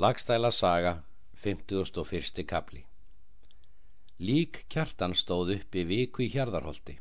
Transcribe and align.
Lagstæla 0.00 0.50
saga, 0.50 1.02
51. 1.44 2.44
kapli 2.48 2.78
Lík 4.28 4.60
kjartan 4.72 5.12
stóð 5.12 5.50
uppi 5.56 5.82
viku 5.90 6.22
í 6.24 6.28
hjarðarholti. 6.32 6.94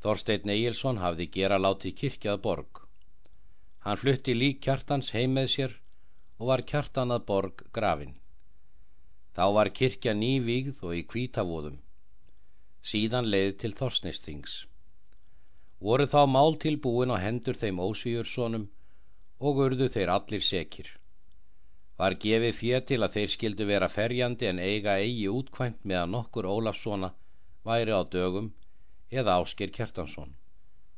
Þorstein 0.00 0.52
Egilson 0.54 1.02
hafði 1.02 1.26
gera 1.34 1.58
látið 1.60 1.96
kirkjað 1.98 2.40
borg. 2.46 2.80
Hann 3.84 4.00
flutti 4.00 4.32
lík 4.38 4.62
kjartans 4.64 5.12
heim 5.12 5.36
með 5.36 5.50
sér 5.56 5.76
og 6.38 6.46
var 6.54 6.64
kjartanað 6.72 7.28
borg 7.32 7.66
grafin. 7.80 8.16
Þá 9.36 9.44
var 9.58 9.74
kirkja 9.82 10.16
nývígð 10.22 10.82
og 10.88 10.96
í 11.02 11.04
kvítavóðum. 11.12 11.78
Síðan 12.80 13.28
leið 13.28 13.56
til 13.60 13.74
Þorsnistings. 13.76 14.58
Voru 15.84 16.08
þá 16.08 16.20
mál 16.32 16.56
tilbúin 16.56 17.12
á 17.12 17.20
hendur 17.28 17.60
þeim 17.60 17.84
ósvíursonum 17.90 18.70
og 19.44 19.66
urðu 19.68 19.92
þeir 19.92 20.16
allir 20.16 20.52
sekir 20.54 20.94
var 21.98 22.16
gefið 22.22 22.56
fér 22.58 22.80
til 22.88 23.00
að 23.06 23.16
þeir 23.16 23.32
skildu 23.34 23.66
vera 23.68 23.88
ferjandi 23.88 24.48
en 24.50 24.58
eiga 24.58 24.96
eigi 24.98 25.28
útkvæmt 25.30 25.84
meðan 25.84 26.14
nokkur 26.16 26.48
Ólafssona 26.50 27.12
væri 27.64 27.94
á 27.94 28.02
dögum 28.02 28.50
eða 29.10 29.38
Ásker 29.42 29.70
Kjartansson. 29.70 30.34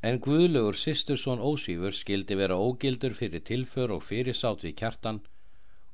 En 0.02 0.20
Guðlugur 0.24 0.76
Sistursson 0.76 1.40
Ósvífur 1.40 1.92
skildi 1.92 2.36
vera 2.38 2.56
ógildur 2.56 3.14
fyrir 3.18 3.44
tilför 3.44 3.92
og 3.96 4.04
fyrirsátt 4.08 4.64
við 4.64 4.76
Kjartan 4.80 5.20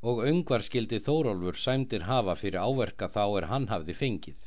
og 0.02 0.22
öngvar 0.27 0.62
skildi 0.66 1.00
Þórólfur 1.02 1.58
sæmdir 1.58 2.06
hafa 2.06 2.34
fyrir 2.38 2.62
áverka 2.62 3.08
þá 3.08 3.24
er 3.38 3.48
hann 3.50 3.69
hafði 3.70 3.94
fengið. 3.98 4.38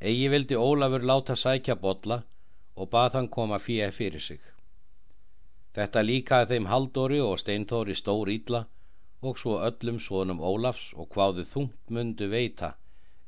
Egi 0.00 0.28
vildi 0.34 0.58
Ólafur 0.58 1.06
láta 1.10 1.36
sækja 1.36 1.74
botla 1.74 2.22
og 2.74 2.90
bað 2.90 3.18
hann 3.18 3.28
koma 3.28 3.58
fyrir 3.58 3.94
fyrir 3.94 4.22
sig. 4.22 4.40
Þetta 5.74 6.02
líkaði 6.02 6.54
þeim 6.54 6.66
Haldóri 6.70 7.20
og 7.22 7.38
Steinþóri 7.38 7.94
stór 7.94 8.30
ídla 8.34 8.64
og 9.20 9.38
svo 9.38 9.58
öllum 9.66 9.98
svonum 10.00 10.40
Ólafs 10.40 10.92
og 10.94 11.10
hvaðu 11.14 11.44
þungt 11.44 11.90
mundu 11.90 12.28
veita 12.30 12.74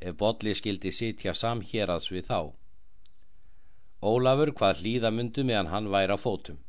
ef 0.01 0.17
Bolli 0.17 0.55
skildi 0.55 0.93
sitja 0.95 1.35
samhéraðs 1.35 2.11
við 2.15 2.31
þá. 2.31 2.41
Ólafur 4.01 4.53
hvað 4.57 4.83
hlýða 4.83 5.11
mundu 5.13 5.45
meðan 5.45 5.73
hann 5.73 5.91
væri 5.93 6.15
á 6.15 6.19
fótum. 6.19 6.61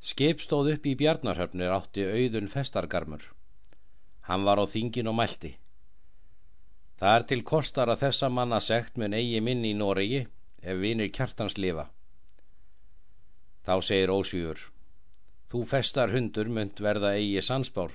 Skip 0.00 0.40
stóð 0.40 0.72
upp 0.74 0.86
í 0.86 0.96
bjarnarhöfnir 0.98 1.74
átti 1.74 2.06
auðun 2.06 2.48
festargarmur. 2.48 3.22
Hann 4.28 4.44
var 4.48 4.58
á 4.58 4.64
þingin 4.66 5.10
og 5.10 5.18
mælti. 5.20 5.52
Það 6.98 7.14
er 7.14 7.28
til 7.30 7.42
kostar 7.46 7.92
að 7.92 8.02
þessa 8.06 8.28
manna 8.28 8.58
segt 8.60 8.96
mun 8.96 9.14
eigi 9.14 9.40
minni 9.40 9.70
í 9.74 9.78
Noregi 9.78 10.24
ef 10.62 10.80
vinir 10.82 11.12
kjartans 11.14 11.58
lifa. 11.58 11.86
Þá 13.66 13.74
segir 13.84 14.10
Ósjúur 14.10 14.66
Þú 15.48 15.64
festar 15.64 16.12
hundur 16.12 16.48
munt 16.52 16.80
verða 16.84 17.14
eigi 17.16 17.42
sansbár, 17.44 17.94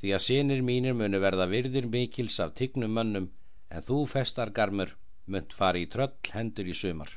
því 0.00 0.14
að 0.16 0.24
sinir 0.28 0.62
mínir 0.66 0.96
munu 0.98 1.20
verða 1.22 1.46
virðir 1.50 1.86
mikils 1.92 2.40
af 2.42 2.56
tignum 2.58 2.96
mönnum, 2.98 3.30
en 3.70 3.86
þú 3.86 4.00
festar 4.10 4.50
garmur 4.50 4.96
munt 5.26 5.54
fari 5.58 5.86
í 5.86 5.90
tröll 5.90 6.34
hendur 6.34 6.68
í 6.70 6.74
sumar. 6.74 7.12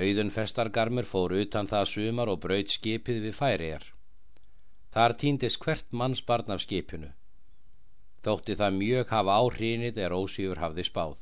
Auðun 0.00 0.30
festargarmur 0.32 1.04
fór 1.04 1.34
utan 1.36 1.68
það 1.68 1.88
sumar 1.92 2.30
og 2.32 2.38
braut 2.44 2.70
skipið 2.72 3.18
við 3.26 3.34
færiðar. 3.36 3.86
Þar 4.94 5.14
týndist 5.22 5.60
hvert 5.64 5.88
manns 5.92 6.22
barn 6.28 6.54
af 6.54 6.62
skipinu. 6.64 7.10
Þótti 8.24 8.56
það 8.60 8.76
mjög 8.78 9.12
hafa 9.14 9.36
áhrínið 9.42 9.98
er 10.04 10.14
ósýfur 10.16 10.62
hafði 10.62 10.86
spáð. 10.88 11.18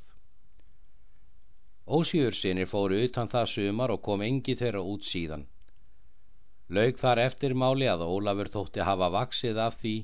Ósýfur 1.87 2.37
sinir 2.37 2.69
fóru 2.71 3.01
utan 3.05 3.31
það 3.33 3.51
sumar 3.55 3.95
og 3.95 4.03
kom 4.03 4.23
engi 4.23 4.55
þeirra 4.61 4.85
út 4.85 5.07
síðan. 5.09 5.47
Laug 6.69 6.99
þar 7.01 7.23
eftirmáli 7.23 7.87
að 7.89 8.03
Ólafur 8.05 8.51
þótti 8.53 8.85
hafa 8.85 9.07
vaksið 9.15 9.61
af 9.65 9.79
því 9.81 9.95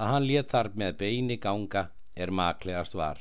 að 0.00 0.08
hann 0.08 0.28
létt 0.28 0.54
þar 0.54 0.70
með 0.82 0.94
beini 1.02 1.36
ganga 1.36 1.82
er 2.16 2.32
maklegast 2.32 2.96
var. 2.96 3.20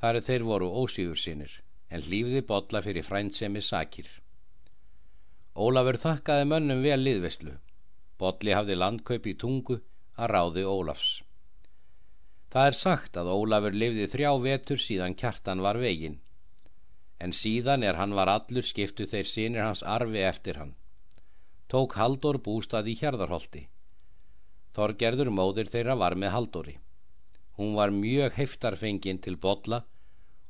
Þar 0.00 0.20
er 0.20 0.26
þeir 0.28 0.46
voru 0.48 0.70
ósífur 0.82 1.20
sinir 1.20 1.58
en 1.92 2.06
hlýfði 2.06 2.40
botla 2.48 2.80
fyrir 2.86 3.04
frændsemi 3.04 3.60
sakir. 3.60 4.08
Ólafur 5.52 6.00
þakkaði 6.00 6.48
mönnum 6.48 6.80
vel 6.86 7.00
liðveslu. 7.04 7.58
Botli 8.16 8.56
hafði 8.56 8.80
landkaup 8.80 9.28
í 9.28 9.36
tungu 9.36 9.80
að 10.16 10.32
ráði 10.32 10.64
Ólafs. 10.64 11.12
Það 12.50 12.72
er 12.72 12.80
sagt 12.80 13.20
að 13.20 13.34
Ólafur 13.36 13.76
lifði 13.76 14.08
þrjá 14.14 14.32
vetur 14.48 14.80
síðan 14.80 15.14
kjartan 15.14 15.60
var 15.60 15.76
vegin, 15.78 16.20
en 17.20 17.36
síðan 17.36 17.84
er 17.84 18.00
hann 18.00 18.16
var 18.16 18.32
allur 18.32 18.64
skiptu 18.64 19.04
þeir 19.04 19.28
sinir 19.28 19.66
hans 19.68 19.84
arfi 19.84 20.24
eftir 20.24 20.56
hann 20.56 20.79
tók 21.70 21.94
Haldur 21.94 22.40
bústað 22.42 22.90
í 22.90 22.96
Hjarðarholti. 22.98 23.68
Þorgerður 24.74 25.30
móðir 25.34 25.70
þeirra 25.70 25.94
var 25.98 26.16
með 26.18 26.34
Halduri. 26.34 26.76
Hún 27.58 27.76
var 27.78 27.94
mjög 27.94 28.34
heftarfengin 28.38 29.20
til 29.22 29.36
botla 29.38 29.84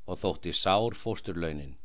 og 0.07 0.21
þótti 0.21 0.53
sár 0.57 0.97
fósturlaunin. 0.97 1.77